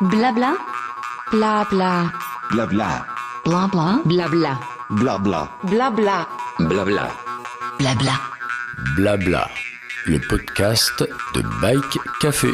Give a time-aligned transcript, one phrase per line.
[0.00, 0.54] Blabla.
[1.32, 2.12] Blabla.
[2.52, 3.04] Blabla.
[3.44, 4.00] Blabla.
[4.04, 4.58] Blabla.
[4.90, 5.48] Blabla.
[5.64, 6.26] Blabla.
[6.58, 7.08] Blabla.
[7.78, 8.12] Blabla.
[8.96, 9.48] Blabla.
[10.06, 12.48] Le podcast de Bike Café.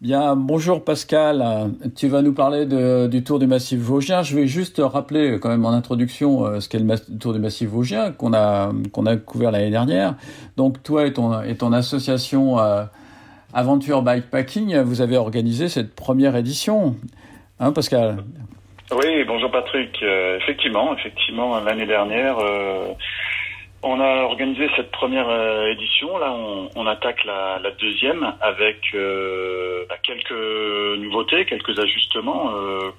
[0.00, 1.72] Bien, bonjour Pascal.
[1.96, 4.22] Tu vas nous parler de- du Tour du Massif Vosgien.
[4.22, 7.68] Je vais juste rappeler quand même en introduction euh, ce qu'est le Tour du Massif
[7.70, 10.14] Vosgien qu'on a qu'on a couvert l'année dernière.
[10.56, 12.84] Donc toi et ton et ton association euh,
[13.54, 16.96] Aventure Bikepacking, vous avez organisé cette première édition,
[17.60, 18.24] hein Pascal?
[18.90, 19.96] Oui, bonjour Patrick.
[20.02, 22.88] Euh, effectivement, effectivement, l'année dernière, euh,
[23.84, 26.18] on a organisé cette première euh, édition.
[26.18, 26.34] Là,
[26.74, 28.80] on, attaque la, deuxième avec
[29.88, 32.50] bah, quelques nouveautés, quelques ajustements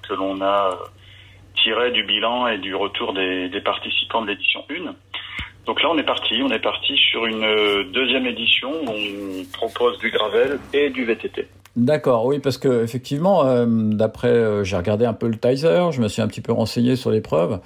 [0.08, 0.70] que l'on a
[1.62, 4.94] tirés du bilan et du retour des, des participants de l'édition 1.
[5.66, 6.40] Donc là, on est parti.
[6.42, 11.04] On est parti sur une euh, deuxième édition où on propose du gravel et du
[11.04, 11.48] VTT.
[11.74, 16.00] D'accord, oui, parce que effectivement, euh, d'après, euh, j'ai regardé un peu le Tizer, je
[16.00, 17.60] me suis un petit peu renseigné sur l'épreuve.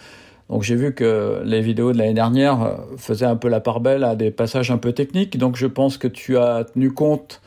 [0.49, 4.03] Donc j'ai vu que les vidéos de l'année dernière faisaient un peu la part belle
[4.03, 5.39] à des passages un peu techniques.
[5.39, 7.41] Donc je pense que tu as tenu compte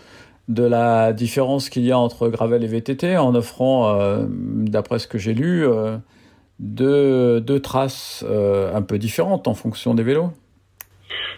[0.47, 3.97] de la différence qu'il y a entre gravel et VTT en offrant,
[4.30, 5.66] d'après ce que j'ai lu,
[6.59, 10.31] deux, deux traces un peu différentes en fonction des vélos.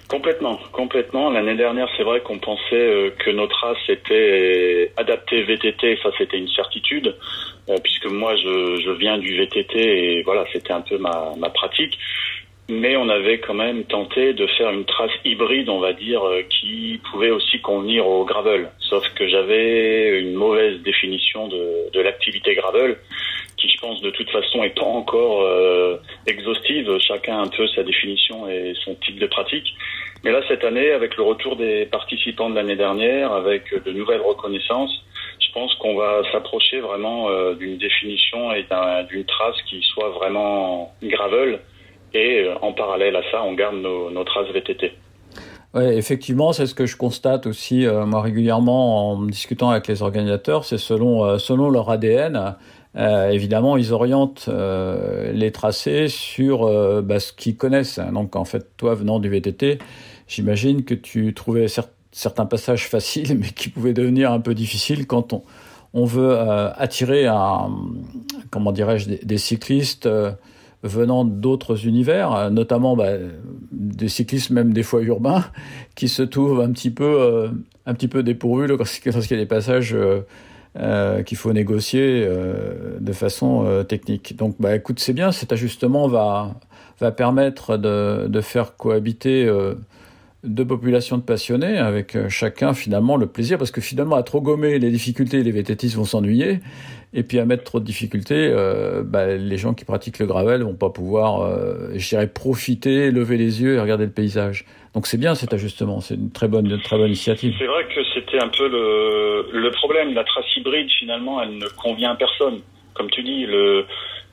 [0.08, 1.32] Complètement, complètement.
[1.32, 6.38] L'année dernière, c'est vrai qu'on pensait euh, que nos traces étaient adaptées VTT, ça c'était
[6.38, 7.16] une certitude,
[7.70, 11.50] euh, puisque moi je, je viens du VTT et voilà, c'était un peu ma, ma
[11.50, 11.98] pratique.
[12.70, 16.42] Mais on avait quand même tenté de faire une trace hybride, on va dire, euh,
[16.50, 18.70] qui pouvait aussi convenir au gravel.
[18.80, 22.98] Sauf que j'avais une mauvaise définition de, de l'activité gravel,
[23.70, 26.98] je pense de toute façon est pas encore euh, exhaustive.
[27.00, 29.68] Chacun un peu sa définition et son type de pratique.
[30.24, 34.22] Mais là, cette année, avec le retour des participants de l'année dernière, avec de nouvelles
[34.22, 34.92] reconnaissances,
[35.40, 40.10] je pense qu'on va s'approcher vraiment euh, d'une définition et d'un- d'une trace qui soit
[40.10, 41.60] vraiment gravel.
[42.14, 44.94] Et euh, en parallèle à ça, on garde nos, traces VTT.
[45.74, 50.64] Ouais, effectivement, c'est ce que je constate aussi moi régulièrement en discutant avec les organisateurs.
[50.64, 52.56] C'est selon selon leur ADN.
[52.98, 58.00] Euh, évidemment, ils orientent euh, les tracés sur euh, bah, ce qu'ils connaissent.
[58.14, 59.80] Donc, en fait, toi, venant du VTT,
[60.28, 65.08] j'imagine que tu trouvais cer- certains passages faciles, mais qui pouvaient devenir un peu difficiles
[65.08, 65.34] quand
[65.94, 67.26] on veut attirer
[68.50, 70.10] comment dirais-je des, cyclistes.
[70.84, 73.12] venant d'autres univers, notamment bah,
[73.72, 75.46] des cyclistes même des fois urbains,
[75.96, 77.50] qui se trouvent un petit peu,
[77.86, 79.96] un petit peu dépourvus lorsqu'il y a des passages
[80.78, 84.36] euh, qu'il faut négocier euh, de façon euh, technique.
[84.36, 86.54] Donc, bah, écoute, c'est bien, cet ajustement va,
[87.16, 89.50] permettre de, faire cohabiter
[90.44, 94.78] deux populations de passionnés avec chacun finalement le plaisir, parce que finalement à trop gommer
[94.80, 96.60] les difficultés, les VTTistes vont s'ennuyer,
[97.14, 98.54] et puis à mettre trop de difficultés,
[99.06, 101.58] bah, les gens qui pratiquent le gravel vont pas pouvoir,
[101.94, 104.66] je dirais, profiter, lever les yeux et regarder le paysage.
[104.96, 107.54] Donc c'est bien cet ajustement, c'est une très bonne, une très bonne initiative.
[107.60, 110.14] C'est vrai que c'était un peu le, le problème.
[110.14, 112.62] La trace hybride, finalement, elle ne convient à personne.
[112.94, 113.86] Comme tu dis, le,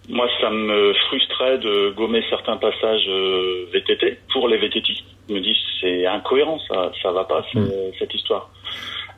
[0.09, 4.95] moi, ça me frustrait de gommer certains passages euh, VTT pour les VTT.
[5.28, 8.49] Je me dis, c'est incohérent, ça, ça va pas, c'est- cette histoire.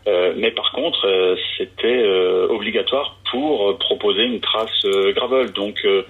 [0.07, 5.53] Euh, mais par contre, euh, c'était euh, obligatoire pour proposer une trace euh, gravel.
[5.53, 6.03] Donc euh,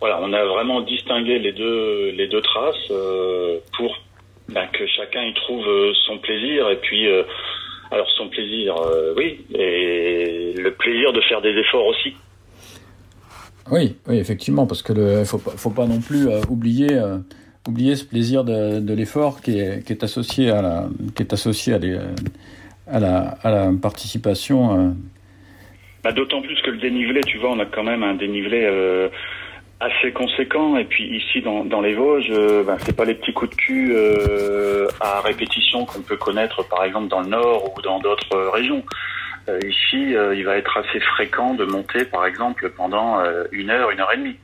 [0.00, 3.96] voilà, on a vraiment distingué les deux les deux traces euh, pour
[4.52, 7.22] ben, que chacun y trouve euh, son plaisir et puis euh,
[7.90, 12.14] alors son plaisir, euh, oui, et le plaisir de faire des efforts aussi.
[13.70, 16.88] Oui, oui, effectivement, parce que le, faut pas, faut pas non plus euh, oublier,
[17.68, 21.32] oublier ce plaisir de, de l'effort qui est, qui est associé à la, qui est
[21.32, 21.98] associé à, des,
[22.88, 24.94] à la, à la participation.
[26.02, 29.08] Bah, D'autant plus que le dénivelé, tu vois, on a quand même un dénivelé euh,
[29.82, 30.76] assez conséquent.
[30.76, 33.56] Et puis ici, dans, dans les Vosges, euh, bah, c'est pas les petits coups de
[33.56, 38.34] cul euh, à répétition qu'on peut connaître, par exemple, dans le Nord ou dans d'autres
[38.34, 38.84] euh, régions.
[39.48, 43.18] Euh, ici, il va être assez fréquent de monter, par exemple, pendant
[43.50, 44.36] une heure, une heure et demie.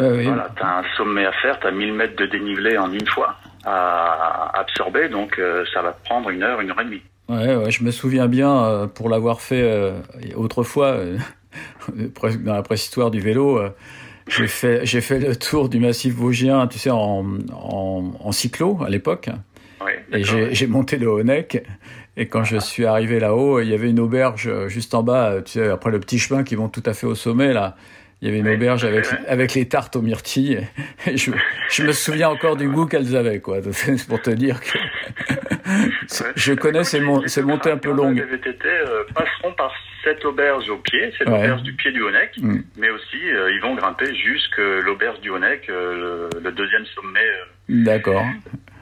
[0.00, 0.24] Oui.
[0.24, 4.52] Voilà, t'as un sommet à faire, t'as 1000 mètres de dénivelé en une fois à
[4.60, 5.40] absorber, donc
[5.74, 7.02] ça va prendre une heure, une heure et demie.
[7.28, 9.92] Ouais, ouais, je me souviens bien, pour l'avoir fait
[10.36, 10.98] autrefois,
[12.44, 13.60] dans la préhistoire du vélo,
[14.28, 18.78] j'ai fait, j'ai fait le tour du massif vosgien, tu sais, en, en, en cyclo
[18.84, 19.28] à l'époque.
[19.84, 21.62] Oui, Et j'ai j'ai monté le Honeck.
[22.16, 25.40] Et quand je suis arrivé là-haut, il y avait une auberge euh, juste en bas,
[25.44, 27.76] tu sais, après le petit chemin qui vont tout à fait au sommet, là.
[28.20, 30.66] Il y avait une Oui, auberge avec, avec les tartes aux myrtilles.
[31.06, 31.30] Et je,
[31.70, 33.58] je me souviens encore du goût qu'elles avaient, quoi.
[33.72, 34.78] C'est pour te dire que
[36.36, 38.16] je connais ces, mon- ces montées un peu longues.
[38.16, 39.72] Les VTT euh, passeront par
[40.04, 41.38] cette auberge au pied, cette Ouais.
[41.38, 42.58] auberge du pied du Honeck, Mm.
[42.76, 47.20] mais aussi euh, ils vont grimper jusque l'auberge du Honeck, euh, le, le deuxième sommet
[47.20, 48.24] euh, D'accord.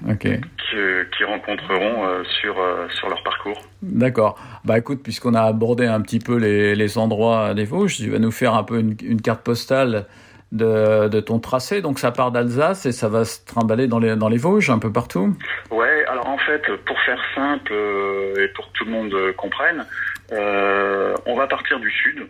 [0.08, 0.20] Ok.
[0.22, 3.60] que- qu'ils rencontreront euh, sur, euh, sur leur parcours.
[3.82, 4.38] D'accord.
[4.64, 8.18] Bah écoute, puisqu'on a abordé un petit peu les, les endroits des Vosges, tu vas
[8.18, 10.06] nous faire un peu une, une carte postale
[10.52, 11.80] de, de ton tracé.
[11.82, 14.78] Donc ça part d'Alsace et ça va se trimballer dans les, dans les Vosges, un
[14.78, 15.34] peu partout.
[15.70, 19.84] Ouais, alors en fait, pour faire simple euh, et pour que tout le monde comprenne,
[20.32, 22.26] euh, on va partir du sud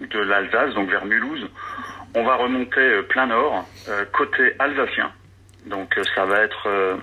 [0.00, 1.46] de l'Alsace, donc vers Mulhouse.
[2.14, 5.10] On va remonter plein nord, euh, côté alsacien.
[5.66, 6.96] Donc euh, ça va être euh,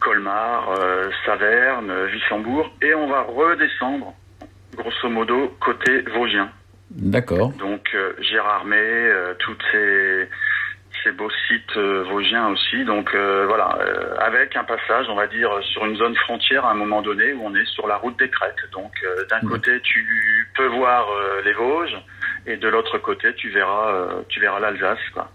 [0.00, 4.14] Colmar, euh, Saverne, Wissembourg, et on va redescendre,
[4.76, 6.50] grosso modo, côté vosgien.
[6.90, 7.52] D'accord.
[7.58, 10.28] Donc Gérardmer, toutes ces,
[11.02, 12.84] ces beaux sites euh, vosgiens aussi.
[12.84, 16.70] Donc euh, voilà, euh, avec un passage, on va dire, sur une zone frontière à
[16.70, 18.56] un moment donné où on est sur la route des crêtes.
[18.72, 18.92] Donc
[19.28, 21.06] d'un côté tu peux voir
[21.44, 21.96] les Vosges
[22.46, 25.30] et de l'autre côté tu verras tu verras l'Alsace quoi.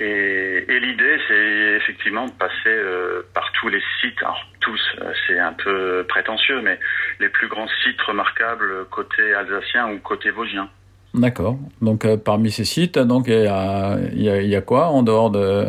[0.00, 5.12] Et, et l'idée c'est effectivement de passer euh, par tous les sites, alors tous, euh,
[5.26, 6.78] c'est un peu prétentieux, mais
[7.20, 10.68] les plus grands sites remarquables côté alsacien ou côté vosgien.
[11.14, 11.56] D'accord.
[11.80, 15.66] Donc euh, parmi ces sites, donc il y a, y y quoi en dehors de...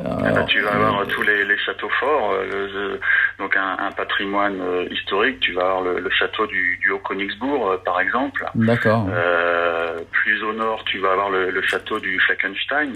[0.00, 2.98] Eh ben, alors, tu vas avoir tous les, les châteaux forts, le-
[3.38, 5.40] donc un, un patrimoine euh, historique.
[5.40, 8.44] Tu vas avoir le, le château du, du Haut-Königsbourg, euh, par exemple.
[8.54, 9.08] D'accord.
[9.10, 12.92] Euh, plus au nord, tu vas avoir le, le château du Fleckenstein,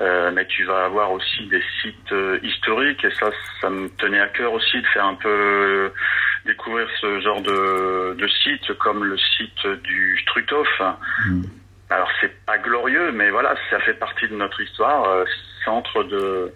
[0.00, 3.04] Euh, mais tu vas avoir aussi des sites euh, historiques.
[3.04, 3.30] Et ça,
[3.60, 5.88] ça me tenait à cœur aussi de faire un peu euh,
[6.46, 10.68] découvrir ce genre de, de sites, comme le site du Struthof.
[11.26, 11.42] Mm.
[11.90, 15.24] Alors c'est pas glorieux, mais voilà, ça fait partie de notre histoire, euh,
[15.64, 16.52] centre de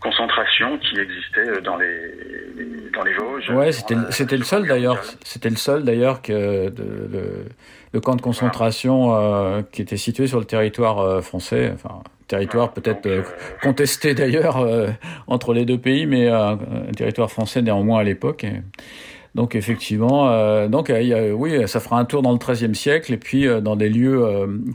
[0.00, 3.50] concentration qui existait dans les dans les Vosges.
[3.50, 4.98] Ouais, c'était Euh, c'était le seul d'ailleurs.
[5.24, 7.44] C'était le seul d'ailleurs que de, le,
[7.92, 11.70] le camp de concentration euh, qui était situé sur le territoire euh, français.
[11.74, 13.22] Enfin, territoire Voilà, peut-être euh,
[13.62, 14.56] contesté d'ailleurs
[15.26, 16.58] entre les deux pays, mais un
[16.96, 18.44] territoire français néanmoins à l'époque.
[19.34, 22.38] Donc effectivement, euh, donc euh, il y a- oui, ça fera un tour dans le
[22.38, 24.20] XIIIe siècle et puis euh, dans des lieux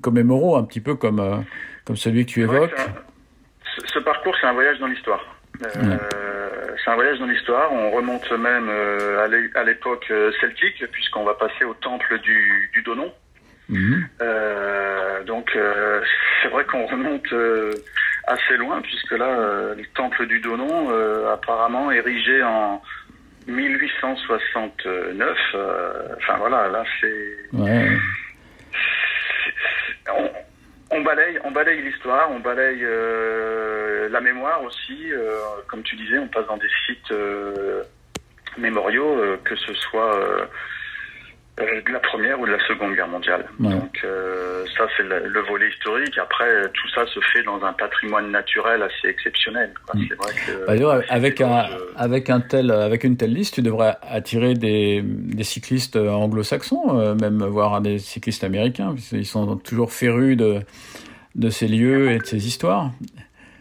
[0.02, 1.44] commémoraux, un petit peu comme
[1.86, 2.72] comme celui que tu évoques.
[3.86, 5.24] Ce, parcours, c'est un voyage dans l'histoire.
[5.66, 5.98] Euh,
[6.84, 7.72] C'est un voyage dans l'histoire.
[7.72, 12.20] On remonte même euh, à l'é- à l'époque euh, celtique, puisqu'on va passer au temple
[12.20, 13.14] du, du Donon.
[13.70, 14.08] Mhm.
[14.22, 16.02] Euh, donc, euh,
[16.42, 17.72] c'est vrai qu'on remonte euh,
[18.28, 22.82] assez loin, puisque là, le temple du Donon, euh, apparemment érigé en
[23.48, 25.38] 1869.
[25.56, 27.90] euh, Enfin voilà, là c'est Ouais.
[30.94, 35.12] On, balaye, on balaye l'histoire, on balaye euh, la mémoire aussi.
[35.12, 37.84] euh, comme tu disais, on passe dans des sites euh,
[38.58, 40.48] mémoriaux, que ce soit
[41.58, 43.46] de la première ou de la seconde guerre mondiale.
[43.60, 43.70] Ouais.
[43.70, 46.18] Donc euh, ça, c'est le, le volet historique.
[46.18, 49.72] Après, euh, tout ça se fait dans un patrimoine naturel assez exceptionnel.
[49.86, 50.00] quoi.
[50.00, 50.06] Mm.
[50.10, 53.54] C'est vrai que Bah, d'ailleurs, avec un, euh, avec un tel, avec une telle liste,
[53.56, 59.26] tu devrais attirer des, des cyclistes anglo-saxons, euh, même voire des cyclistes américains, parce qu'ils
[59.28, 60.60] sont toujours férus de,
[61.36, 62.90] de ces lieux et de ces histoires.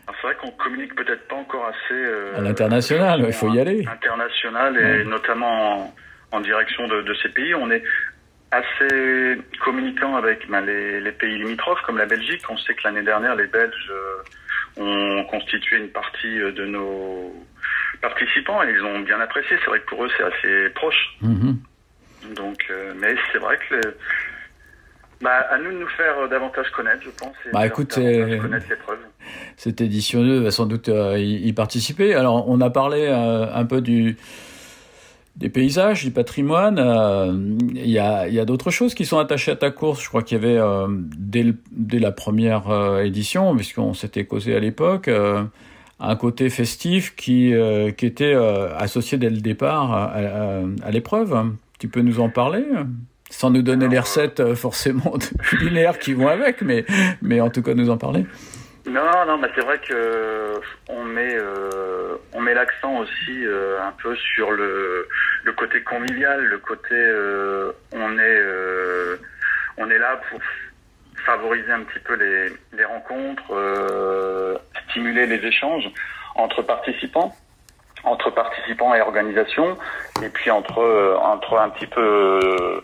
[0.06, 3.61] Alors, C'est vrai qu'on communique peut-être pas encore assez euh, À l'international, il faut y
[3.61, 3.85] aller.
[3.87, 5.05] International et Ouais.
[5.05, 5.94] notamment en,
[6.32, 7.55] en direction de, de ces pays.
[7.55, 7.82] On est
[8.50, 12.43] assez communicant avec ben, les, les pays limitrophes comme la Belgique.
[12.51, 14.22] On sait que l'année dernière, les Belges euh,
[15.20, 17.32] ont constitué une partie euh, de nos
[18.03, 19.56] participants et ils ont bien apprécié.
[19.60, 21.17] C'est vrai que pour eux, c'est assez proche.
[21.22, 21.56] Mhm.
[22.36, 23.96] Donc, euh, mais c'est vrai que le-
[25.20, 27.34] bah, à nous de nous faire davantage connaître, je pense.
[27.46, 28.67] et Bah, écoute, connaître.
[29.56, 32.15] Cette édition 2 va sans doute euh, y, y participer.
[32.15, 34.17] Alors, on a parlé euh, un peu du,
[35.36, 36.79] des paysages, du patrimoine.
[36.79, 37.34] euh,
[37.74, 40.03] Il y a, d'autres choses qui sont attachées à ta course.
[40.03, 44.60] Je crois qu'il y avait, euh, dès, la première euh, édition, puisqu'on s'était causé à
[44.60, 45.43] l'époque, euh,
[46.01, 48.34] un côté festif qui, était
[48.77, 51.53] associé dès le départ à, l'épreuve.
[51.79, 52.65] Tu peux nous en parler?
[53.31, 56.62] Sans nous donner les recettes forcément culinaires qui vont avec,
[57.22, 58.27] mais en tout cas nous en parler.
[58.93, 63.93] Non, non, mais c'est vrai que on met euh, on met l'accent aussi euh, un
[63.93, 65.08] peu sur le
[65.44, 69.17] le côté convivial, le côté euh, on est euh,
[69.79, 70.41] on est là pour
[71.25, 74.58] favoriser un petit peu les les rencontres, euh,
[74.91, 75.89] stimuler les échanges
[76.34, 77.34] entre participants,
[78.05, 79.77] entre participants et organisations,
[80.23, 82.81] et puis entre euh, entre un petit peu euh,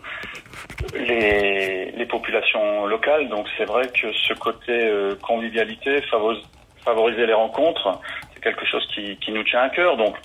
[0.93, 3.27] les, les populations locales.
[3.29, 6.45] Donc c'est vrai que ce côté euh, convivialité, favoris-
[6.85, 7.99] favoriser les rencontres,
[8.33, 9.97] c'est quelque chose qui, qui nous tient à cœur.
[9.97, 10.15] Donc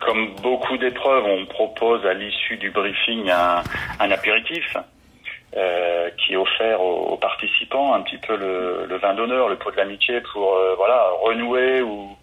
[0.00, 3.62] comme beaucoup d'épreuves, on propose à l'issue du briefing un,
[4.00, 4.76] un apéritif
[5.56, 9.56] euh, qui est offert aux, aux, participants, un petit peu le, le vin d'honneur, le
[9.56, 12.16] pot de l'amitié pour euh, voilà renouer ou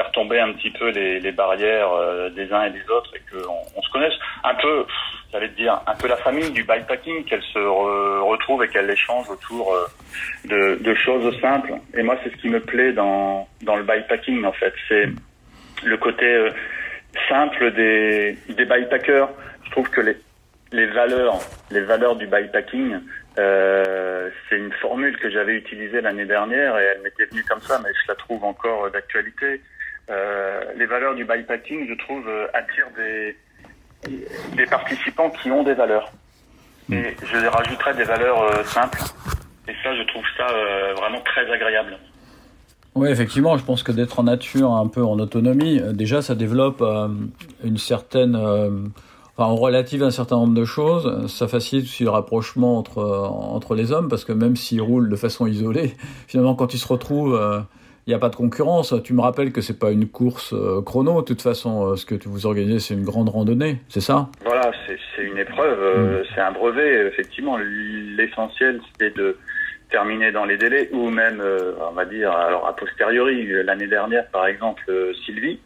[0.00, 3.52] faire tomber un petit peu les, barrières euh, des uns et des autres et qu'on
[3.76, 4.14] on se connaisse
[4.44, 4.86] un peu,
[5.30, 8.88] j'allais te dire, un peu la famille du bikepacking, qu'elle se re, retrouve et qu'elle
[8.88, 11.74] échange autour euh, de, choses simples.
[11.94, 15.06] Et moi, c'est ce qui me plaît dans, dans le bikepacking en fait, c'est
[15.84, 16.50] le côté euh,
[17.28, 19.28] simple des, des bikepackers.
[19.64, 20.16] Je trouve que les,
[20.72, 21.38] les valeurs,
[21.70, 23.00] les valeurs du bikepacking,
[23.36, 27.90] c'est une formule que j'avais utilisée l'année dernière et elle m'était venue comme ça, mais
[28.02, 29.60] je la trouve encore d'actualité.
[30.10, 33.36] Euh, les valeurs du bikepacking, je trouve, euh, attirent des,
[34.56, 36.10] des participants qui ont des valeurs.
[36.90, 39.00] Et je rajouterais des valeurs euh, simples.
[39.68, 40.46] Et ça, je trouve ça
[40.96, 41.96] vraiment très agréable.
[42.96, 46.82] Oui, effectivement, je pense que d'être en nature, un peu en autonomie, déjà, ça développe
[47.62, 48.34] une certaine
[49.36, 51.28] Enfin, on relative un certain nombre de choses.
[51.28, 55.16] Ça facilite aussi le rapprochement entre, entre les hommes, parce que même s'ils roulent de
[55.16, 55.94] façon isolée,
[56.26, 57.40] finalement, quand ils se retrouvent,
[58.10, 58.94] il euh, n'y a pas de concurrence.
[59.04, 61.20] Tu me rappelles que c'est pas une course euh, chrono.
[61.20, 64.28] De toute façon, euh, ce que vous organisez, c'est une grande randonnée, c'est ça?
[64.44, 66.24] Voilà, c'est une épreuve, mm.
[66.34, 67.06] c'est un brevet.
[67.06, 69.36] Effectivement, l'essentiel, c'est de
[69.90, 71.42] terminer dans les délais, ou même,
[71.80, 74.84] on va dire, alors a posteriori, l'année dernière, par exemple,
[75.24, 75.58] Sylvie,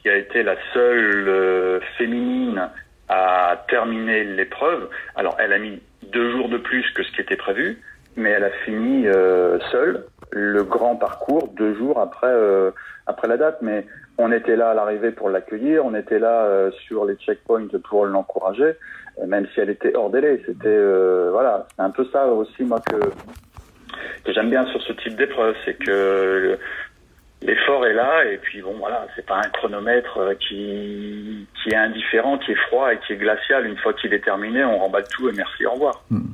[0.00, 2.70] qui a été la seule féminine
[3.08, 4.88] a terminé l'épreuve.
[5.14, 7.78] Alors, elle a mis deux jours de plus que ce qui était prévu,
[8.16, 12.70] mais elle a fini euh, seule le grand parcours deux jours après euh,
[13.06, 13.58] après la date.
[13.62, 13.86] Mais
[14.18, 18.06] on était là à l'arrivée pour l'accueillir, on était là euh, sur les checkpoints pour
[18.06, 18.74] l'encourager,
[19.26, 20.42] même si elle était hors délai.
[20.46, 22.96] C'était euh, voilà, c'est un peu ça aussi moi que
[24.32, 26.58] j'aime bien sur ce type d'épreuve, c'est que
[27.42, 31.76] l'effort est là et puis bon voilà c'est pas un chronomètre euh, qui qui est
[31.76, 35.04] indifférent qui est froid et qui est glacial une fois qu'il est terminé on remballe
[35.10, 36.30] tout et merci au revoir hmm.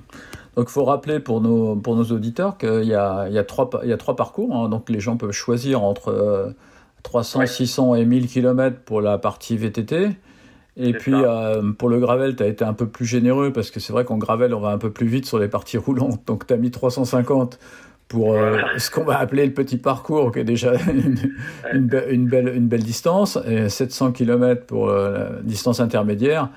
[0.56, 3.44] Donc il faut rappeler pour nos pour nos auditeurs qu'il y a il y a
[3.44, 6.50] trois il y a trois parcours hein, donc les gens peuvent choisir entre euh,
[7.02, 7.46] 300 ouais.
[7.46, 10.10] 600 et 1000 km pour la partie VTT
[10.76, 13.78] et puis euh, pour le gravel, tu as été un peu plus généreux parce que
[13.78, 16.22] c'est vrai qu'en gravel, on va un peu plus vite sur les parties roulantes.
[16.26, 17.58] Donc tu as mis 350
[18.08, 21.16] pour euh, ce qu'on va appeler le petit parcours, qui est déjà une,
[21.72, 26.48] une, be une belle, une belle distance, et 700 km pour euh, la distance intermédiaire,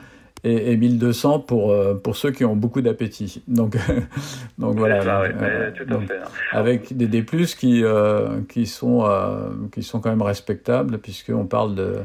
[0.45, 3.43] et, et 1200 pour, euh, pour ceux qui ont beaucoup d'appétit.
[3.47, 3.75] Donc,
[4.57, 5.01] donc voilà.
[5.01, 6.19] Ça, oui, euh, tout à fait.
[6.51, 7.25] Avec des D+,
[7.57, 9.05] qui, euh, qui, sont,
[9.73, 11.95] qui sont quand même respectables, puisqu'on parle de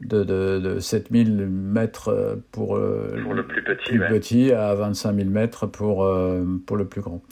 [0.00, 2.78] de, de, de 7000 mètres pour,
[3.22, 4.08] pour le plus petit, plus ouais.
[4.08, 6.06] petit à 25 000 mètres pour,
[6.66, 7.22] pour le plus grand.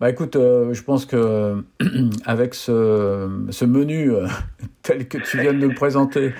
[0.00, 1.62] Bah écoute, euh, je pense que
[2.24, 4.12] avec ce, ce menu
[4.82, 6.32] tel que tu viens de nous le présenter,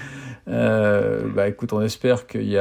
[0.49, 2.59] euh, bah écoute, on espère qu'il y,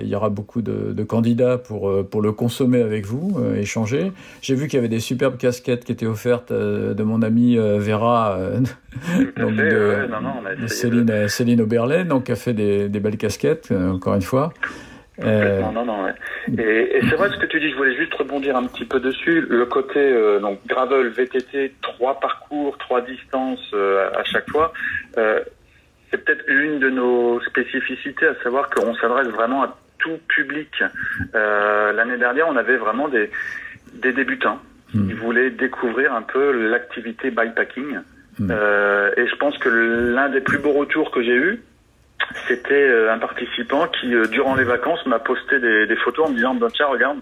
[0.00, 4.12] il y aura beaucoup de, de, candidats pour, pour le consommer avec vous, euh, échanger.
[4.42, 7.56] J'ai vu qu'il y avait des superbes casquettes qui étaient offertes euh, de mon ami
[7.56, 8.38] Vera,
[9.36, 11.26] donc fait, de, non, Céline, de...
[11.28, 14.52] Céline Oberlin, donc qui a fait des, des belles casquettes, encore une fois.
[15.22, 15.60] Euh...
[15.62, 16.04] Non, non, non.
[16.04, 16.14] Ouais.
[16.58, 17.70] Et, et c'est vrai ce que tu dis.
[17.70, 19.46] Je voulais juste rebondir un petit peu dessus.
[19.48, 24.72] Le côté euh, donc gravel, VTT, trois parcours, trois distances euh, à chaque fois.
[25.16, 25.40] Euh,
[26.16, 30.82] c'est peut-être une de nos spécificités, à savoir qu'on s'adresse vraiment à tout public.
[31.34, 33.30] Euh, l'année dernière, on avait vraiment des
[33.92, 34.58] des débutants
[34.94, 35.06] mmh.
[35.06, 37.98] qui voulaient découvrir un peu l'activité bikepacking.
[38.38, 38.50] Mmh.
[38.50, 41.62] et je pense que l'un des plus beaux retours que j'ai eu
[42.48, 46.30] c'était euh, un participant qui, euh, durant les vacances, m'a posté des, des, photos en
[46.30, 47.18] me disant bah, Tiens, regarde,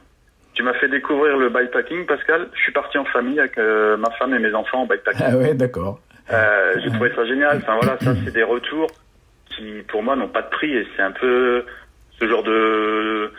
[0.54, 2.48] tu m'as fait découvrir le bikepacking, Pascal.
[2.54, 5.26] Je suis parti en famille avec euh, ma femme et mes enfants en bikepacking.
[5.28, 6.00] Ah ouais, d'accord.
[6.32, 7.58] Euh, J'ai trouvé ça génial.
[7.58, 8.90] Enfin voilà, ça, c'est des retours
[9.50, 11.64] qui, pour moi, n'ont pas de prix et c'est un peu
[12.18, 13.30] ce genre de.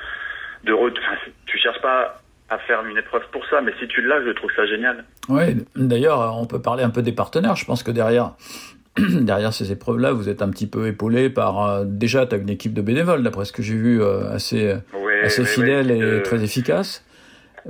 [0.64, 1.16] de enfin,
[1.46, 4.52] tu cherches pas à faire une épreuve pour ça, mais si tu l'as, je trouve
[4.56, 5.04] ça génial.
[5.30, 7.56] Oui, d'ailleurs, on peut parler un peu des partenaires.
[7.56, 8.34] Je pense que derrière,
[8.98, 12.50] derrière ces épreuves-là, vous êtes un petit peu épaulé par euh, déjà tu as une
[12.50, 14.76] équipe de bénévoles, d'après ce que j'ai vu, euh, assez
[15.24, 17.04] assez fidèle et très efficace.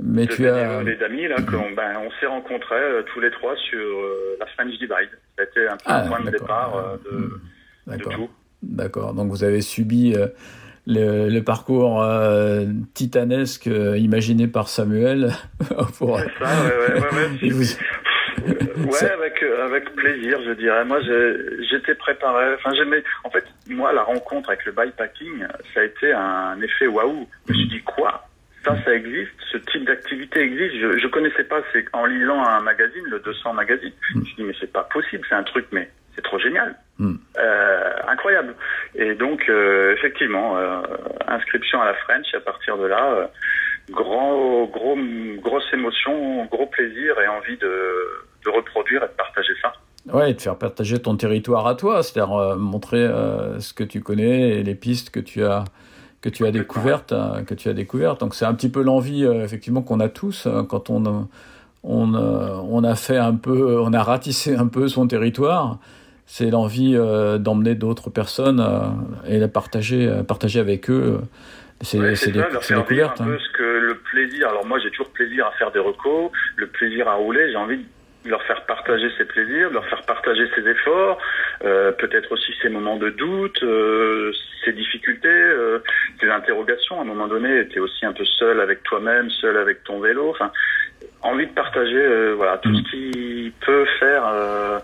[0.02, 3.30] Mais de tu as les amis là, qu'on, ben, on s'est rencontrés euh, tous les
[3.30, 4.90] trois sur euh, la Divide.
[4.90, 8.30] Ça a été un peu ah, le point de départ de, de, tout.
[8.62, 9.14] D'accord.
[9.14, 10.14] Donc vous avez subi
[10.86, 15.32] le, le, parcours euh, titanesque euh, imaginé par Samuel.
[15.98, 16.18] pour...
[16.18, 17.64] Ça, ouais, ouais, ouais, vous...
[18.84, 20.84] ouais, avec avec plaisir, je dirais.
[20.84, 21.00] Moi,
[21.70, 22.54] j'étais préparé.
[22.54, 23.02] Enfin, j'aimais.
[23.24, 27.26] En fait, moi, la rencontre avec le bikepacking, ça a été un effet waouh.
[27.46, 28.28] Je me suis dit quoi?
[28.66, 29.30] Ça, ça existe.
[29.52, 30.74] Ce type d'activité existe.
[30.74, 31.62] Je je connaissais pas.
[31.72, 33.92] C'est en lisant un magazine, le 200 magazine.
[34.10, 35.24] Je me suis dit mais c'est pas possible.
[35.28, 36.74] C'est un truc mais c'est trop génial.
[36.98, 37.14] Mm.
[37.38, 38.56] Euh, incroyable.
[38.96, 40.80] Et donc, euh, effectivement, euh,
[41.28, 42.34] inscription à la French.
[42.34, 43.30] À partir de là,
[43.90, 44.98] grand, gros,
[45.36, 49.72] grosse émotion, gros plaisir et envie de, de reproduire et de partager ça.
[50.12, 53.06] Ouais, et de faire partager ton territoire à toi, c'est-à-dire montrer
[53.58, 55.64] ce que tu connais et les pistes que tu as
[56.26, 58.18] que tu as découvertes, euh, que tu as découvertes.
[58.20, 61.28] Donc c'est un petit peu l'envie euh, effectivement qu'on a tous euh, quand on
[61.84, 65.78] on on a fait un peu, on a ratissé un peu son territoire.
[66.26, 66.98] C'est l'envie
[67.38, 68.60] d'emmener d'autres personnes
[69.28, 71.20] et de partager partager avec eux.
[71.82, 73.20] C'est Ouais, des, découvertes.
[73.20, 73.28] un hein.
[73.28, 74.48] peu ce que le plaisir.
[74.48, 77.52] Alors moi, j'ai toujours plaisir à faire des recos, le plaisir à rouler.
[77.52, 81.18] J'ai envie de leur faire partager ses plaisirs, de leur faire partager ses efforts,
[81.64, 84.32] euh, peut-être aussi ses moments de doute, euh,
[84.64, 85.78] ses difficultés, euh,
[86.20, 86.98] ses interrogations.
[86.98, 90.00] À un moment donné, tu es aussi un peu seul avec toi-même, seul avec ton
[90.00, 90.30] vélo.
[90.30, 90.50] Enfin,
[91.22, 92.76] envie de partager, euh, voilà, tout Mm.
[92.76, 94.22] ce qui peut faire.
[94.26, 94.78] euh,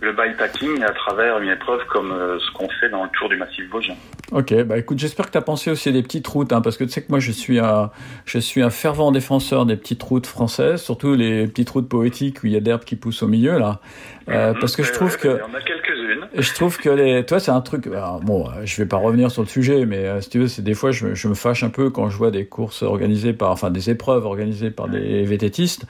[0.00, 3.68] le bikepacking à travers une épreuve comme ce qu'on fait dans le Tour du Massif
[3.68, 3.96] Vosgien.
[4.30, 6.76] Ok, bah écoute, j'espère que tu as pensé aussi à des petites routes, hein, parce
[6.76, 7.90] que tu sais que moi je suis un,
[8.26, 12.46] je suis un fervent défenseur des petites routes françaises, surtout les petites routes poétiques où
[12.46, 13.80] il y a d'herbes qui poussent au milieu là,
[14.28, 16.18] Euh, parce que je trouve que Il y en a quelques-unes.
[16.42, 17.86] Je trouve que les, toi, c'est un truc.
[17.86, 20.48] alors, bon, euh, je vais pas revenir sur le sujet, mais euh, si tu veux,
[20.48, 22.82] c'est des fois, je, me- je me fâche un peu quand je vois des courses
[22.82, 25.86] organisées par, enfin, des épreuves organisées par des vététistes.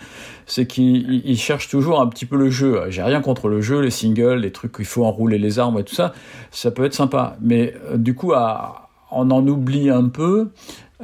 [0.47, 2.81] C'est qu'ils ils- ils cherchent toujours un petit peu le jeu.
[2.91, 5.83] J'ai rien contre le jeu, les singles, les trucs qu'il faut enrouler les armes et
[5.85, 6.13] tout ça.
[6.53, 10.49] Ça peut être sympa, mais euh, du coup, à, on en oublie un peu.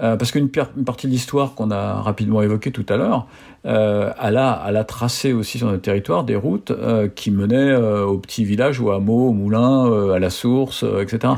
[0.02, 3.26] euh, parce qu'une partie de l'histoire qu'on a rapidement évoquée tout à l'heure,
[3.64, 7.70] euh, elle, a, elle a tracé aussi sur notre territoire des routes euh, qui menaient
[7.70, 11.34] euh, au petit village, au hameau, au moulin, euh, à la source, etc.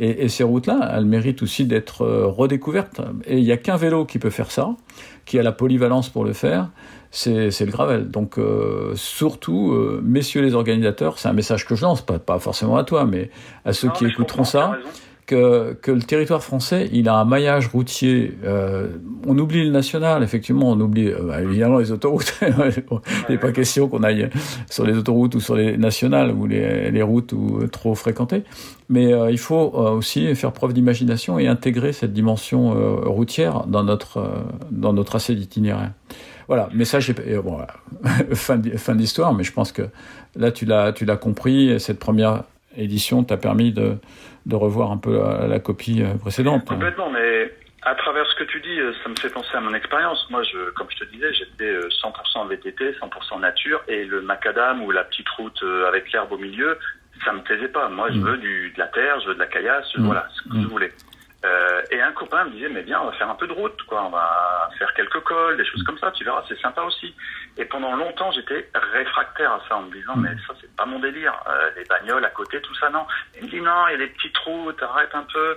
[0.00, 3.00] Et, et ces routes-là, elles méritent aussi d'être redécouvertes.
[3.26, 4.70] Et il n'y a qu'un vélo qui peut faire ça,
[5.24, 6.68] qui a la polyvalence pour le faire,
[7.12, 8.10] c'est le gravel.
[8.10, 8.38] Donc
[8.94, 13.04] surtout, messieurs les organisateurs, c'est un message que je lance, pas, pas forcément à toi,
[13.04, 13.30] mais
[13.64, 14.72] à ceux Non, qui écouteront ça.
[15.30, 18.36] Que, que le territoire français, il a un maillage routier.
[18.44, 18.88] euh,
[19.28, 22.34] on oublie le national, effectivement, on oublie euh, bah, évidemment les autoroutes.
[22.42, 24.28] il n'est pas question qu'on aille
[24.68, 28.42] sur les autoroutes ou sur les nationales ou les, les routes ou, euh, trop fréquentées.
[28.88, 34.44] Mais euh, il faut aussi faire preuve d'imagination et intégrer cette dimension routière dans notre,
[34.72, 35.92] dans notre tracé d'itinéraire.
[36.48, 38.34] Voilà, message est, bon, voilà.
[38.34, 39.82] fin l'histoire, mais je pense que
[40.34, 41.70] là tu l'as tu l'as compris.
[41.70, 42.42] et Cette première
[42.80, 43.96] édition t'a permis de,
[44.46, 46.66] de revoir un peu la, la copie euh, précédente.
[46.66, 49.72] Complètement, mais à travers ce que tu dis, euh, ça me fait penser à mon
[49.74, 50.26] expérience.
[50.30, 54.82] Moi, je, comme je te disais, j'étais euh, 100% VTT, 100% nature, et le macadam
[54.82, 56.78] ou la petite route euh, avec l'herbe au milieu,
[57.24, 57.88] ça me plaisait pas.
[57.88, 58.22] Moi, je Mm.
[58.24, 60.04] veux du, de la terre, je veux de la caillasse, Mm.
[60.06, 60.62] voilà, ce que Mm.
[60.62, 60.92] je voulais.
[61.42, 63.80] Euh, et un copain me disait, mais bien, on va faire un peu de route,
[63.84, 64.04] quoi.
[64.04, 67.14] On va faire quelques cols, des choses comme ça, tu verras, c'est sympa aussi.
[67.56, 70.20] Et pendant longtemps, j'étais réfractaire à ça, en me disant, Mm.
[70.22, 71.32] mais ça, c'est pas mon délire.
[71.48, 73.06] Euh, les bagnoles à côté, tout ça, non.
[73.38, 75.56] Il me dit, non, il y a des petites routes, arrête un peu.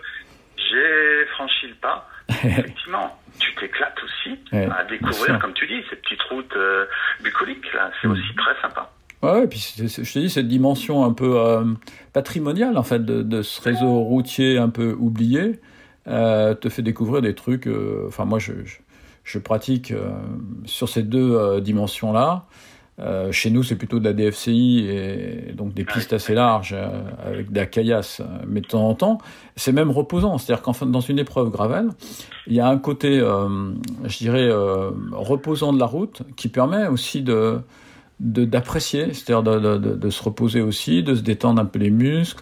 [0.58, 2.08] J'ai franchi le pas.
[2.30, 6.86] Effectivement, tu t'éclates aussi Ouais, à découvrir, comme tu dis, ces petites routes euh,
[7.22, 7.92] bucoliques, là.
[8.02, 8.12] C'est Mm.
[8.12, 8.90] aussi très sympa.
[9.22, 11.38] Ouais, ouais, puis je te dis, cette dimension un peu
[12.14, 15.60] patrimoniale, en fait, de, de ce réseau routier un peu oublié,
[16.08, 17.68] euh, te fait découvrir des trucs.
[17.68, 18.78] euh, Enfin, moi, je, je,
[19.24, 20.10] je pratique euh,
[20.66, 22.46] sur ces deux dimensions-là.
[23.00, 26.76] Euh, chez nous, c'est plutôt de la DFCI et donc des pistes assez larges
[27.26, 29.18] avec de la caillasse, mais de temps en temps,
[29.56, 30.38] c'est même reposant.
[30.38, 31.90] C'est-à-dire qu'en dans une épreuve gravel,
[32.46, 34.48] il y a un côté, je dirais,
[35.12, 37.60] reposant de la route qui permet aussi de-
[38.24, 42.42] d'apprécier, c'est-à-dire de, de, se reposer aussi, de se détendre un peu les muscles.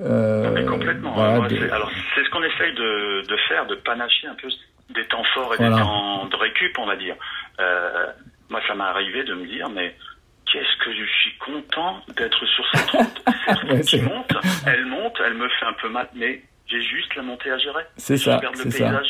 [0.00, 1.12] Euh, Ah, mais complètement.
[1.14, 4.34] voilà, Moi, de- c'est- alors, c'est ce qu'on essaye de, de faire, de panacher un
[4.34, 4.48] peu
[4.94, 5.76] des temps forts et Voilà.
[5.76, 7.14] des temps de récup, on va dire.
[7.60, 8.06] Euh,
[8.48, 9.94] moi, ça m'est arrivé de me dire, mais
[10.50, 13.22] qu'est-ce que je suis content d'être sur cette route.
[13.46, 14.32] Cette Ouais, route qui monte,
[14.66, 17.84] elle monte, elle me fait un peu mal, mais j'ai juste la montée à gérer.
[17.96, 19.00] C'est Je ça, regarde le c'est ça.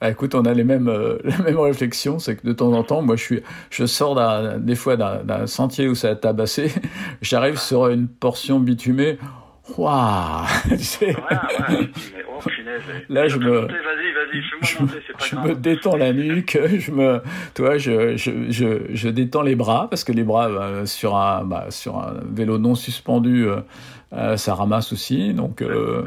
[0.00, 2.82] Bah, écoute, on a les mêmes, euh, les mêmes réflexions, c'est que de temps en
[2.82, 4.14] temps, moi, je suis, je sors
[4.58, 6.72] des fois d'un sentier où ça a tabassé,
[7.22, 9.18] j'arrive sur une portion bitumée,
[9.78, 12.40] waouh, oh.
[13.08, 13.66] Là, je me-
[15.24, 17.22] je me détends la nuque, je me,
[17.54, 21.44] toi, je, je, je, je détends les bras parce que les bras euh, sur un,
[21.44, 23.60] bah, sur un vélo non suspendu, euh,
[24.12, 25.62] euh, ça ramasse aussi, donc.
[25.62, 26.02] Euh,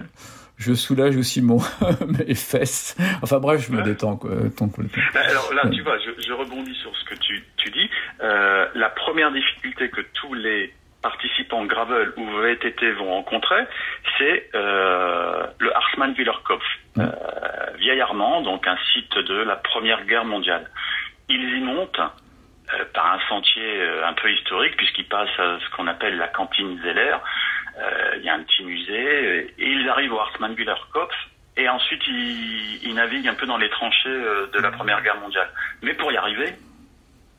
[0.57, 1.59] je soulage aussi mon
[2.07, 2.95] mes fesses.
[3.21, 5.03] Enfin bref, je me détends quoi, ton complètement.
[5.13, 7.89] Bah, Alors là, tu vois, je, je rebondis sur ce que tu, tu dis.
[8.21, 13.63] Euh, la première difficulté que tous les participants gravel ou VTT vont rencontrer,
[14.17, 16.63] c'est euh, le Harsmann-Wielerkopf,
[16.97, 17.03] Ouais.
[17.05, 20.67] euh, vieil Armand, donc un site de la Première Guerre mondiale.
[21.29, 25.75] Ils y montent euh, par un sentier euh, un peu historique puisqu'ils passent à ce
[25.75, 27.15] qu'on appelle la cantine Zeller.
[27.77, 29.47] Euh, Il y a un petit musée.
[29.57, 31.13] Et ils arrivent au Hartmann-Müller Kopf.
[31.55, 35.19] Et ensuite, ils, ils naviguent un peu dans les tranchées euh, de la Première Guerre
[35.19, 35.49] mondiale.
[35.81, 36.53] Mais pour y arriver,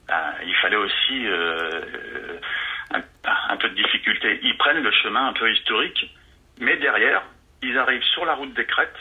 [0.09, 2.39] ben, il fallait aussi euh,
[2.93, 3.03] un,
[3.49, 4.41] un peu de difficulté.
[4.43, 6.15] Ils prennent le chemin un peu historique,
[6.61, 7.23] mais derrière,
[7.63, 8.97] ils arrivent sur la route des crêtes,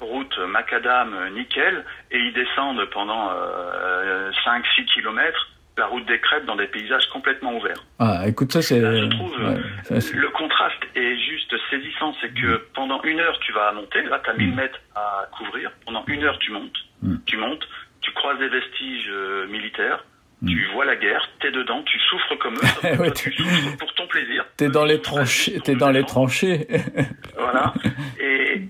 [0.00, 6.56] route macadam nickel, et ils descendent pendant euh, 5-6 kilomètres la route des crêtes dans
[6.56, 7.82] des paysages complètement ouverts.
[7.98, 8.80] Ah, écoute, ça c'est.
[8.80, 13.38] Je trouve ouais, ça, c'est- le contraste est juste saisissant, c'est que pendant une heure
[13.40, 16.76] tu vas monter, là tu as 1000 mètres à couvrir, pendant une heure tu montes,
[17.02, 17.16] Mm.
[17.26, 17.66] tu montes,
[18.02, 20.04] tu croises des vestiges euh, militaires,
[20.46, 22.58] tu vois la guerre, t'es dedans, tu souffres comme eux,
[23.00, 24.44] Ouais, tu souffres pour ton plaisir.
[24.58, 25.58] T'es dans les tranchées.
[25.60, 26.66] T'es dans le les tranchées.
[27.38, 27.72] Voilà.
[28.20, 28.62] Et,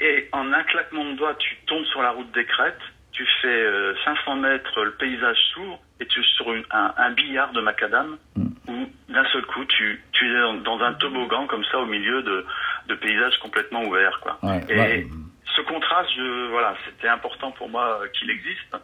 [0.00, 2.78] et en un claquement de doigts, tu tombes sur la route des crêtes,
[3.12, 7.10] tu fais euh, 500 mètres, le paysage s'ouvre, et tu es sur une- un, un
[7.12, 8.16] billard de macadam,
[8.68, 12.22] où d'un seul coup, tu, tu es dans, dans un toboggan comme ça au milieu
[12.22, 12.46] de,
[12.88, 14.18] de paysages complètement ouverts.
[14.22, 14.38] Quoi.
[14.42, 15.06] Ouais, et ouais.
[15.56, 18.76] ce contraste, je, voilà, c'était important pour moi euh, qu'il existe.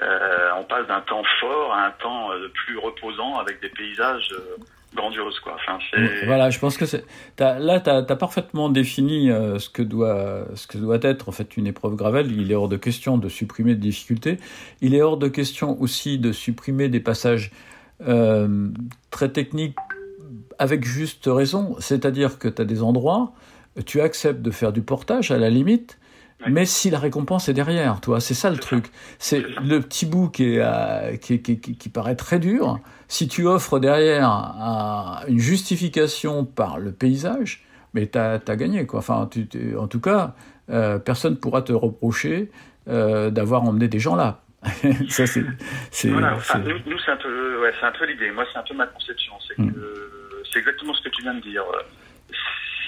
[0.00, 4.28] Euh, on passe d'un temps fort à un temps euh, plus reposant avec des paysages
[4.32, 4.56] euh,
[4.94, 5.38] grandioses.
[5.40, 5.56] Quoi.
[5.90, 6.26] C'est...
[6.26, 7.04] Voilà, je pense que c'est.
[7.38, 11.56] là, tu as, parfaitement défini euh, ce, que doit, ce que doit être en fait
[11.56, 12.32] une épreuve Gravel.
[12.32, 14.38] Il est hors de question de supprimer des difficultés.
[14.80, 17.50] Il est hors de question aussi de supprimer des passages
[18.06, 18.68] euh,
[19.10, 19.76] très techniques
[20.58, 21.76] avec juste raison.
[21.78, 23.32] C'est-à-dire que tu as des endroits,
[23.86, 25.98] tu acceptes de faire du portage à la limite.
[26.40, 26.50] Ouais.
[26.50, 28.86] Mais si la récompense est derrière, toi, c'est ça le truc.
[29.18, 32.78] C'est le petit bout qui, est, euh, qui, qui, qui, qui paraît très dur.
[33.08, 39.00] Si tu offres derrière un- une justification par le paysage, mais t'as as gagné quoi.
[39.00, 40.34] Enfin, tu, tu- en tout cas,
[40.70, 42.50] euh, personne pourra te reprocher
[42.88, 44.40] euh, d'avoir emmené des gens là.
[45.08, 45.44] ça c'est
[45.90, 48.30] c'est Voilà, enfin, nous, nous c'est un peu, ouais, c'est un peu l'idée.
[48.32, 49.32] Moi, c'est un peu ma conception.
[49.46, 49.72] C'est Mm.
[49.72, 51.62] que c'est exactement ce que tu viens de dire.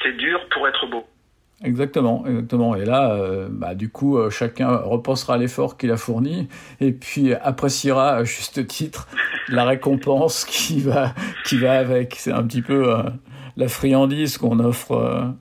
[0.02, 1.06] C'est dur pour être beau.
[1.62, 2.74] Exactement exactement.
[2.76, 6.48] Et là, euh, bah, du coup, euh, chacun repensera l'effort qu'il a fourni
[6.80, 9.06] et puis appréciera à juste titre
[9.48, 11.12] la récompense qui va
[11.44, 12.14] qui va avec.
[12.16, 13.02] C'est un petit peu euh,
[13.56, 15.34] la friandise qu'on offre.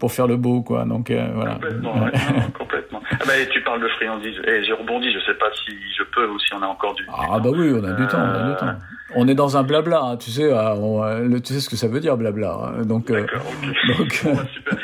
[0.00, 0.84] pour faire le beau, quoi.
[0.86, 1.54] Donc voilà.
[1.54, 3.02] Complètement, ouais, non, complètement.
[3.12, 4.36] Ah bah, et tu parles de friandise.
[4.46, 5.12] Et j'ai rebondi.
[5.12, 7.04] Je sais pas si je peux ou si on a encore du.
[7.12, 8.72] Ah bah oui, on a du temps, on a du temps.
[9.14, 11.88] On est dans un blabla, hein, tu sais, on, le- tu sais ce que ça
[11.88, 12.58] veut dire blabla.
[12.78, 12.82] hein.
[12.84, 13.98] Donc, D'accord, ok.
[13.98, 14.78] donc Bon, bah, super.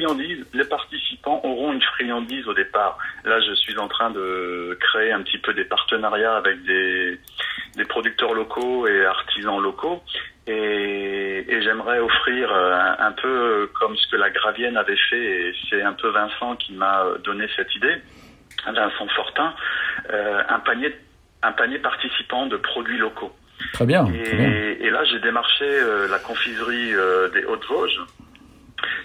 [0.00, 2.98] Friandise, les participants auront une friandise au départ.
[3.24, 7.18] Là, je suis en train de créer un petit peu des partenariats avec des,
[7.76, 10.02] des producteurs locaux et artisans locaux.
[10.46, 15.22] Et, et j'aimerais offrir euh, un, un peu comme ce que la Gravienne avait fait.
[15.48, 17.96] Et c'est un peu Vincent qui m'a donné cette idée.
[18.66, 19.54] Vincent Fortin,
[20.12, 20.94] euh, un panier,
[21.42, 23.32] un panier participant de produits locaux.
[23.72, 24.48] très bien, très bien.
[24.48, 28.00] Et, et là, j'ai démarché euh, la confiserie euh, des Hautes-Vosges,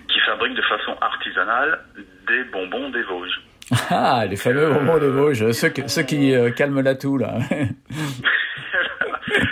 [0.07, 1.79] qui fabrique de façon artisanale
[2.27, 3.41] des bonbons des Vosges.
[3.89, 7.33] Ah, les fameux moments de Vosges, ceux, qui- ceux qui euh, calment la toux, là.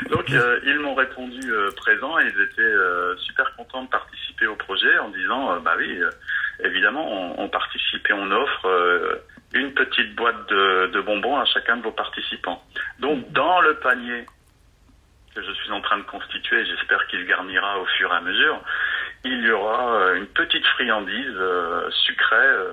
[0.09, 4.47] Donc, euh, ils m'ont répondu euh, présent et ils étaient euh, super contents de participer
[4.47, 5.99] au projet en disant, bah oui,
[6.63, 9.21] évidemment, on, on participe et on offre
[9.53, 12.63] une petite boîte de, de bonbons à chacun de vos participants.
[12.99, 14.25] Donc, dans le panier
[15.35, 18.61] que je suis en train de constituer, j'espère qu'il garnira au fur et à mesure,
[19.25, 22.71] il y aura euh, une petite friandise euh, sucrée euh,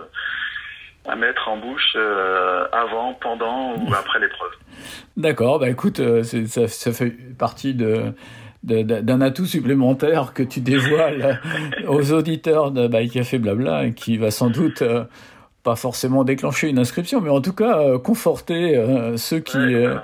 [1.09, 4.51] à mettre en bouche euh, avant, pendant ou après l'épreuve.
[5.17, 8.13] D'accord, bah écoute, euh, ça, ça fait partie de
[8.63, 11.41] d'un atout supplémentaire que tu dévoiles
[11.89, 15.05] aux auditeurs de By Café Blabla et qui va sans doute euh,
[15.63, 19.97] pas forcément déclencher une inscription, mais en tout cas euh, conforter euh, ceux qui, euh,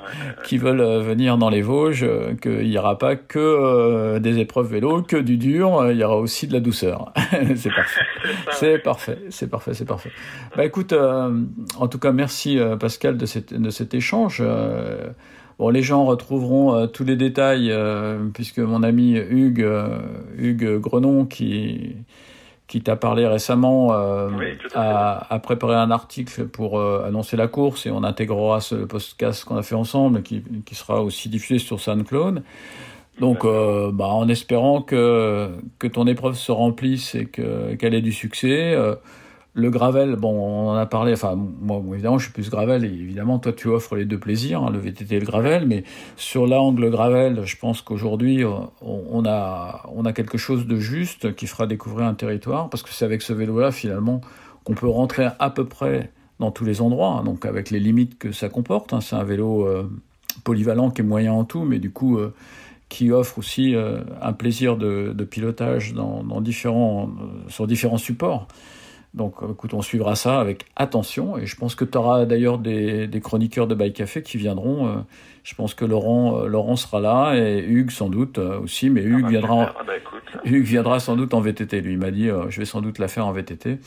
[0.44, 2.06] qui veulent venir dans les Vosges,
[2.40, 6.46] qu'il n'y aura pas que des épreuves vélo, que du dur, il y aura aussi
[6.46, 7.12] de la douceur.
[7.56, 8.00] c'est parfait.
[8.52, 10.10] C'est parfait, c'est parfait, c'est parfait.
[10.56, 14.42] Bah écoute, en tout cas, merci Pascal de, cette, de cet échange.
[15.58, 19.98] Bon, les gens retrouveront euh, tous les détails euh, puisque mon ami Hugues, euh,
[20.36, 21.96] Hugues Grenon, qui
[22.66, 27.46] qui t'a parlé récemment, euh, Oui, à a préparé un article pour euh, annoncer la
[27.46, 31.58] course et on intégrera ce podcast qu'on a fait ensemble qui, qui sera aussi diffusé
[31.58, 32.42] sur SoundCloud.
[33.20, 38.02] Donc, euh, bah, en espérant que, que ton épreuve se remplisse et que, qu'elle ait
[38.02, 38.76] du succès.
[39.58, 42.88] Le gravel, bon, on en a parlé, enfin, moi, évidemment, je suis plus gravel, et
[42.88, 45.82] évidemment, toi, tu offres les deux plaisirs, hein, le VTT et le gravel, mais
[46.18, 48.50] sur l'angle gravel, je pense qu'aujourd'hui, euh,
[48.82, 53.22] on, a, quelque chose de juste qui fera découvrir un territoire, parce que c'est avec
[53.22, 54.20] ce vélo-là, finalement,
[54.64, 58.18] qu'on peut rentrer à peu près dans tous les endroits, hein, donc avec les limites
[58.18, 58.92] que ça comporte.
[58.92, 59.00] hein.
[59.00, 59.90] c'est un vélo euh,
[60.44, 62.34] polyvalent qui est moyen en tout, mais du coup, euh,
[62.90, 65.94] qui offre aussi un plaisir de, pilotage
[67.48, 68.46] sur différents supports.
[69.16, 73.20] Donc écoute, on suivra ça avec attention et je pense que tu auras d'ailleurs des,
[73.22, 75.04] chroniqueurs de Bike Café qui viendront.
[75.42, 79.22] je pense que Laurent, Laurent sera là et Hugues sans doute aussi, mais Hugues, ah
[79.22, 79.92] bah, viendra, ah bah,
[80.44, 81.80] Hugues viendra sans doute en VTT.
[81.80, 83.78] Lui, il m'a dit je vais sans doute la faire en VTT.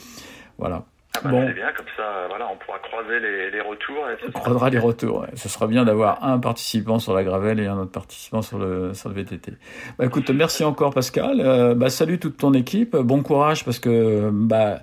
[0.58, 0.84] Voilà.
[1.16, 4.04] Ah bah, C'est bien, comme ça, voilà, on pourra croiser les, retours.
[4.28, 5.26] on croisera les retours.
[5.34, 8.94] Ce sera bien d'avoir un participant sur la gravelle et un autre participant sur le,
[8.94, 9.52] sur le VTT.
[9.98, 11.40] Bah, écoute, merci encore Pascal.
[11.40, 12.96] Euh, bah, salut toute ton équipe.
[12.96, 14.80] Bon courage parce que bah,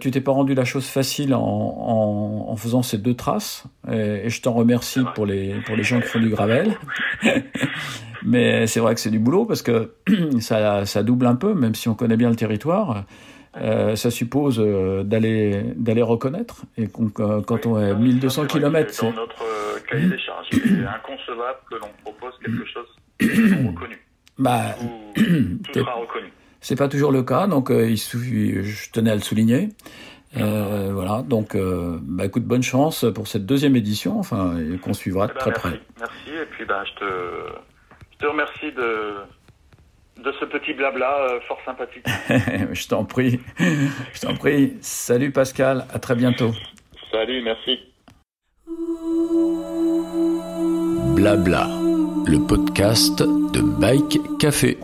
[0.00, 1.40] tu t'es pas rendu la chose facile en,
[2.48, 3.64] en, faisant ces deux traces.
[3.90, 6.76] Et, je t'en remercie pour les, pour les gens qui font du gravel.
[8.24, 9.94] Mais c'est vrai que c'est du boulot parce que
[10.40, 13.04] ça, ça double un peu, même si on connaît bien le territoire.
[13.56, 16.62] Euh, ça suppose euh, d'aller d'aller reconnaître.
[16.78, 21.74] Et euh, quand on est 1200 km, dans notre cahier des charges, c'est inconcevable que
[21.76, 22.86] l'on propose quelque chose
[23.20, 23.98] de reconnu.
[24.38, 24.74] Bah,
[25.14, 26.32] tout, sera reconnu.
[26.62, 29.68] C'est pas toujours le cas, donc il suffit, je tenais à le souligner.
[30.34, 35.34] voilà, donc bah, écoute, bonne chance pour cette deuxième édition, enfin, qu'on suivra de eh
[35.34, 35.80] ben, très merci, près.
[35.98, 37.12] Merci, et puis bah, je, te,
[38.12, 39.16] je te remercie de,
[40.22, 42.06] de ce petit blabla euh, fort sympathique.
[42.72, 43.40] je t'en prie.
[43.58, 44.74] Je t'en prie.
[44.80, 46.52] Salut Pascal, à très bientôt.
[47.10, 47.78] Salut, merci.
[51.16, 51.68] Blabla,
[52.26, 54.78] le podcast de Bike Café.